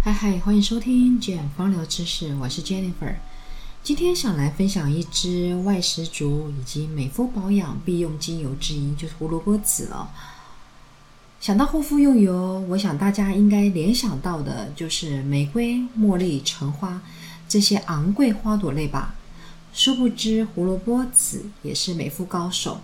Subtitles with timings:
[0.00, 3.16] 嗨嗨，欢迎收听简芳疗知识，我是 Jennifer。
[3.82, 10.08] 今天想来分享一支外食族以及美肤保养必用精油之一，就是胡萝卜籽了。
[11.40, 17.02] 想到护肤用油，我想大家应该联想到的就是玫瑰、茉莉、橙花
[17.48, 19.16] 这些昂贵花朵类吧。
[19.74, 22.80] 殊不知，胡萝卜籽也是美肤高手。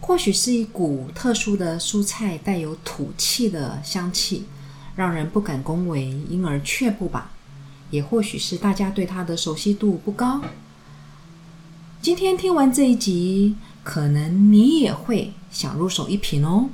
[0.00, 4.44] 或许是一股特殊的蔬菜，带有土气的香气，
[4.96, 7.30] 让人不敢恭维，因而却步吧。
[7.90, 10.40] 也或许是大家对它的熟悉度不高。
[12.00, 16.70] 今天听完这一集，可能你也会想入手一瓶哦。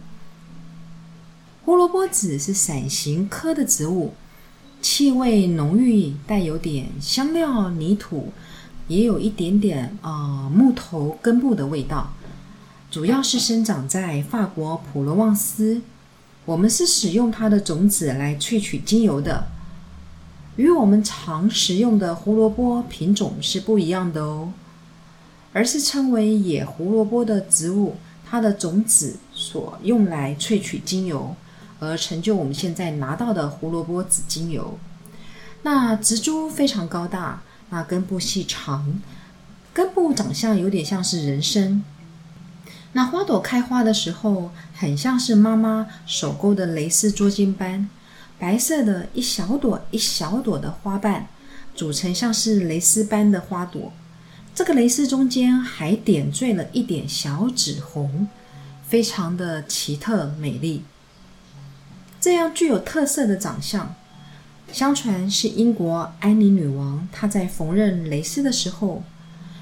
[1.64, 4.14] 胡萝卜籽是伞形科的植物，
[4.80, 8.32] 气味浓郁，带有点香料、泥土，
[8.88, 12.12] 也有一点点啊木头根部的味道。
[12.90, 15.82] 主要是生长在法国普罗旺斯，
[16.50, 19.46] 我们是使用它的种子来萃取精油的，
[20.56, 24.52] 与我们常食用的胡萝卜品种是不一样的哦，
[25.52, 27.94] 而是称为野胡萝卜的植物，
[28.28, 31.36] 它的种子所用来萃取精油，
[31.78, 34.76] 而成就我们现在拿到的胡萝卜籽精油。
[35.62, 39.00] 那植株非常高大，那根部细长，
[39.72, 41.84] 根部长相有点像是人参。
[42.92, 47.88] 那花朵开花的时候，很像是妈妈手勾的蕾丝捉襟般，
[48.38, 51.28] 白色的一小朵一小朵的花瓣，
[51.74, 53.92] 组成像是蕾丝般的花朵。
[54.52, 58.26] 这个蕾丝中间还点缀了一点小紫红，
[58.86, 60.82] 非常的奇特美丽。
[62.20, 63.94] 这样具有特色的长相，
[64.72, 69.04] 相传是英国安妮女王她在缝纫蕾丝的时候，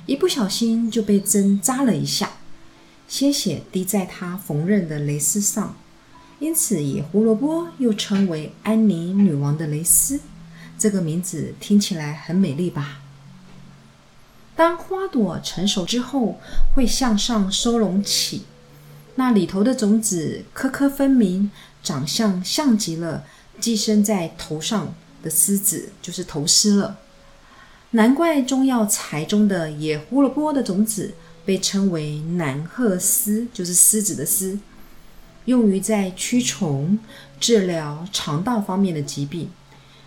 [0.06, 2.30] 一不小心就被针扎了一下。
[3.08, 5.74] 鲜血滴在她缝纫的蕾丝上，
[6.38, 10.20] 因此野胡萝卜又称为安妮女王的蕾丝。
[10.78, 13.00] 这个名字听起来很美丽吧？
[14.54, 16.38] 当花朵成熟之后，
[16.74, 18.42] 会向上收拢起，
[19.14, 21.50] 那里头的种子颗颗分明，
[21.82, 23.24] 长相像极了
[23.58, 26.98] 寄生在头上的丝子，就是头丝了。
[27.92, 31.14] 难怪中药材中的野胡萝卜的种子。
[31.48, 34.58] 被称为南鹤丝，就是狮子的虱，
[35.46, 36.98] 用于在驱虫、
[37.40, 39.48] 治疗肠道方面的疾病。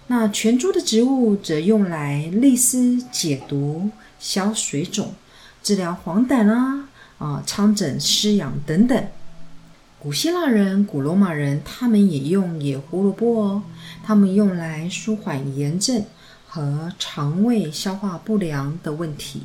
[0.06, 5.16] 那全株的植物则用来利湿、解毒、消水肿、
[5.63, 6.88] 治疗黄疸啊、
[7.18, 9.03] 啊疮疹、湿痒等等。
[9.97, 13.63] 古希腊人、古罗马人他们也用野胡萝卜哦，
[14.03, 16.06] 他们用来舒缓炎症
[16.47, 19.41] 和肠胃消化不良的问题。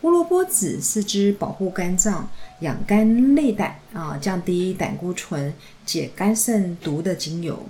[0.00, 2.28] 胡萝卜籽是支保护肝脏、
[2.60, 5.52] 养肝内胆啊、降低胆固醇、
[5.84, 7.66] 解肝肾毒的精油，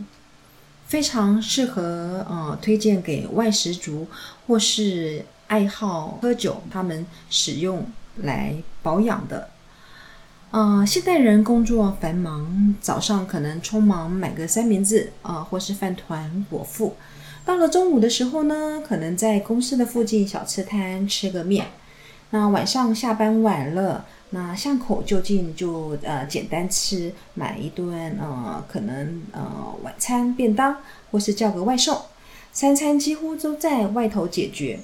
[0.86, 4.06] 非常适合呃推荐给外食族
[4.46, 7.86] 或是爱好喝酒他们使用
[8.16, 9.48] 来保养的。
[10.50, 16.94] 呃，现代人工作繁忙，早上可能匆忙买个三明治啊，或是饭团果腹，
[17.46, 21.68] 到了中午的时候呢，可能在公司的附近小吃摊吃个面。
[22.30, 30.76] 那晚上下班晚了，那巷口就近就呃简单吃，买一顿呃可能呃晚餐便当，
[31.10, 31.98] 或是叫个外送，
[32.52, 34.78] 三餐几乎都在外头解决。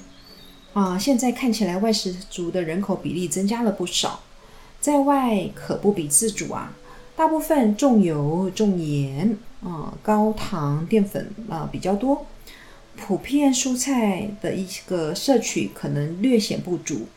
[0.73, 4.21] 啊，现在看起来外食族的人口比例增加了不少，
[4.81, 6.73] 在外可不比自主啊。
[7.15, 12.25] 大部分重油重盐啊，高糖淀粉啊比较多，
[12.97, 17.07] 普遍蔬菜的一个摄取可能略显不足。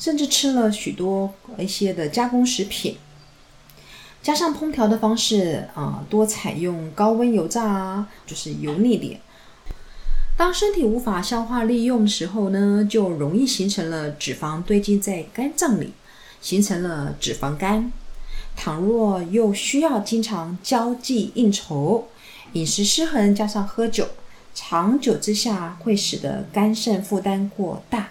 [0.00, 2.96] 甚至吃了许多一些的加工食品，
[4.22, 9.20] 加上烹调的方式啊，多采用高温油炸啊，就是油腻点。
[10.38, 15.92] 当身体无法消化利用的时候呢，就容易形成了脂肪堆积在肝脏里，
[16.40, 17.92] 形成了脂肪肝。
[18.56, 22.08] 倘若又需要经常交际应酬，
[22.54, 24.08] 饮食失衡加上喝酒，
[24.54, 28.08] 长久之下会使得肝肾负担过大。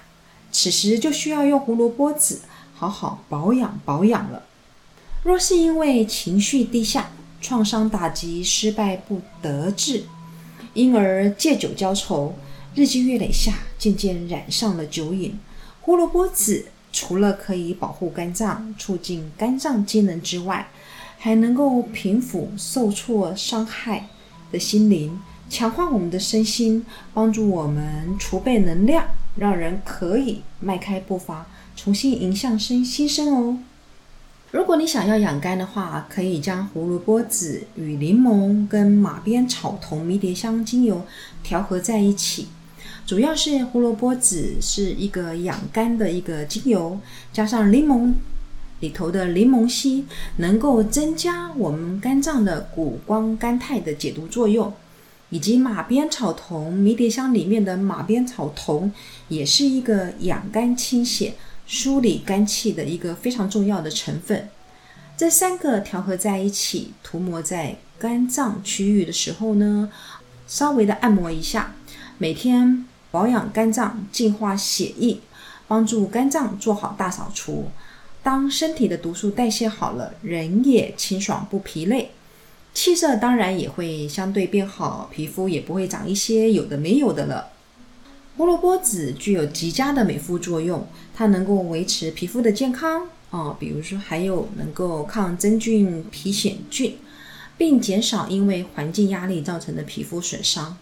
[0.52, 2.42] 此时就需要用胡萝卜籽
[2.76, 4.44] 好好保养保养了。
[5.24, 7.12] 若是因为情绪低下、
[7.42, 10.04] 创伤打击、失败不得志，
[10.74, 12.34] 因而借酒浇愁，
[12.74, 15.38] 日积月累下，渐渐染上了酒瘾。
[15.82, 20.70] 胡萝卜籽除了可以保护肝脏、促进肝脏机能之外，
[21.18, 24.08] 还能够平抚受挫伤害
[24.52, 25.20] 的心灵，
[25.50, 29.06] 强化我们的身心，帮助我们储备能量。
[29.40, 33.58] 让人可以迈开步伐，重新迎向新新生哦。
[34.52, 41.06] 如果你想要养肝的话，可以将胡萝卜籽与柠檬跟马鞭草酮迷迭香精油
[41.42, 42.48] 调和在一起。
[43.06, 47.00] 主要是胡萝卜籽是一个养肝的一个精油，
[47.32, 48.14] 加上柠檬
[48.82, 50.06] 里头的柠檬烯，
[50.38, 54.74] 能够增加我们肝脏的谷胱甘肽的解毒作用，
[55.30, 58.92] 以及马鞭草酮迷迭香里面的马鞭草酮，
[59.28, 61.34] 也是一个养肝清血。
[61.72, 64.50] 梳理肝气的一个非常重要的成分，
[65.16, 69.92] 这三个调和在一起，涂抹在肝脏区域的时候呢，
[70.48, 71.76] 稍微的按摩一下，
[72.18, 75.20] 每天保养肝脏，净化血液，
[75.68, 77.68] 帮助肝脏做好大扫除。
[78.24, 82.10] 当身体的毒素代谢好了，人也清爽不疲累，
[82.74, 87.50] 气色当然也会相对变好，皮肤也不会长一些有的没有的了。
[88.38, 96.96] 胡萝卜籽具有极佳的美肤作用，它能够维持皮肤的健康哦，比如说还有能够抗真菌、皮癣菌，
[97.58, 100.78] 并减少因为环境压力造成的皮肤损伤。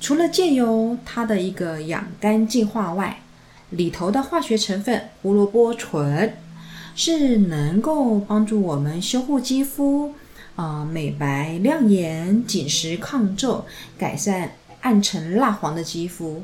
[0.00, 3.22] 除了借由它的一个养肝净化外，
[3.70, 6.34] 里头的化学成分胡萝卜醇
[6.94, 10.14] 是能够帮助我们修护肌肤
[10.56, 13.64] 啊，美白亮眼、紧实抗皱，
[13.98, 14.52] 改善。
[14.82, 16.42] 暗沉蜡黄的肌肤，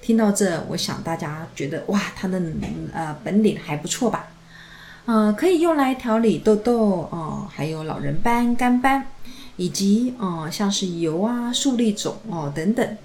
[0.00, 2.40] 听到这，我想大家觉得哇，它的
[2.92, 4.28] 呃本领还不错吧？
[5.06, 9.08] 呃，可以用来调理痘痘哦，还有老人斑、干斑，
[9.56, 12.96] 以及哦像是油啊、粟粒肿哦等等，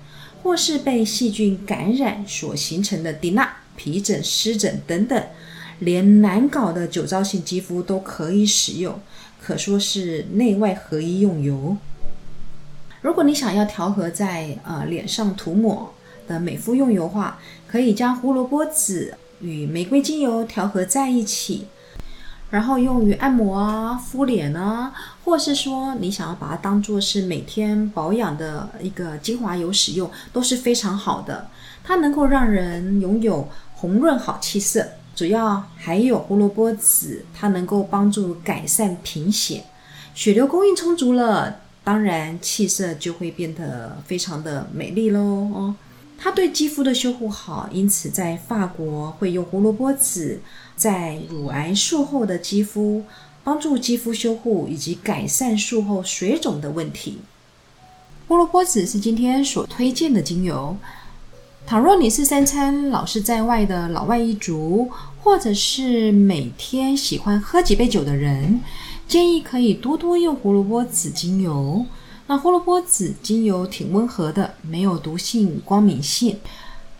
[0.43, 5.23] 或是被细菌感染所形成的滴蜡、皮疹、湿疹等等，
[5.79, 8.99] 连难搞的酒糟性肌肤都可以使用，
[9.41, 11.77] 可说是内外合一用油。
[13.01, 15.93] 如果你想要调和在呃脸上涂抹
[16.27, 21.67] 的美肤用油话，可以将胡萝卜籽与玫瑰精油调和在一起，
[22.49, 24.93] 然后用于按摩啊、敷脸啊，
[25.23, 31.47] 或是说你想要把它当做是每天保养的一个精华油使用，都是非常好的。
[31.83, 34.85] 它能够让人拥有红润好气色，
[35.19, 39.65] 主要还有胡萝卜籽，它能够帮助改善贫血，
[40.15, 41.57] 血流供应充足了。
[41.83, 45.75] 当然，气色就会变得非常的美丽喽哦。
[46.17, 50.39] 它对肌肤的修护好，因此在法国会用胡萝卜籽
[50.77, 53.03] 在乳癌术后的肌肤
[53.43, 57.19] 帮助肌肤修护以及改善术后水肿的问题。
[58.29, 60.77] 胡萝卜籽是今天所推荐的精油。
[61.67, 64.89] 倘若你是三餐老是在外的老外一族，
[65.21, 68.61] 或者是每天喜欢喝几杯酒的人。
[69.07, 71.85] 建议可以多多用胡萝卜籽精油。
[72.27, 76.37] 那胡萝卜籽精油挺温和的，没有毒性、光敏性。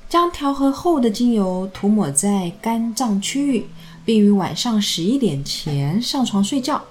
[0.10, 3.68] 将调和后的精油涂抹在肝脏区域，
[4.04, 6.84] 并于晚上十一点前上床睡觉。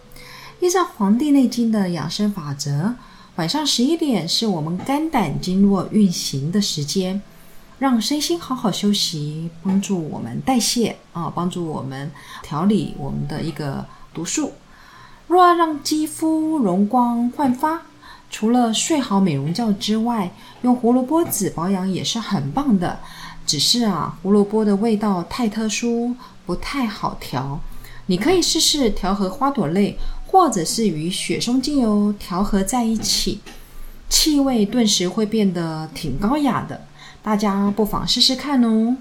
[0.61, 2.95] 依照《黄帝内经》的养生法则，
[3.35, 7.21] 晚上十一点是我们肝胆经络运行的时间，
[7.79, 12.11] 让身心好好休息，帮助我们代谢啊，帮助我们
[12.43, 14.53] 调理我们的一个毒素。
[15.29, 17.83] 若要让肌肤容光焕发，
[18.31, 20.33] 除了睡好美容觉之外，
[20.63, 22.99] 用胡萝卜籽保养也是很棒的。
[23.47, 26.15] 只是啊，胡萝卜的味道太特殊，
[26.45, 27.61] 不太好调。
[28.07, 29.97] 你可以试试调和花朵类，
[30.27, 33.41] 或者是与雪松精油调和在一起，
[34.11, 36.87] 气味顿时会变得挺高雅的。
[37.29, 38.97] 大家不妨试试看哦。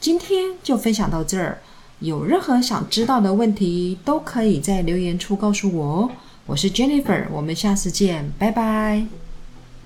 [0.00, 1.58] 今天就分享到这儿。
[1.98, 6.10] 有任何想知道的问题，都可以在留言处告诉我哦。
[6.46, 9.27] 我是 Jennifer，我们下次见，拜拜。